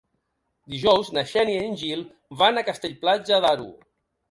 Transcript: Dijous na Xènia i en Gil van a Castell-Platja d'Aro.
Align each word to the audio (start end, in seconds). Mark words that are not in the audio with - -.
Dijous 0.75 1.11
na 1.17 1.23
Xènia 1.33 1.59
i 1.59 1.67
en 1.67 1.77
Gil 1.83 2.03
van 2.41 2.59
a 2.59 2.65
Castell-Platja 2.73 3.43
d'Aro. 3.47 3.71